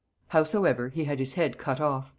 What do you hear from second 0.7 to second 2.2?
he had his head cut off."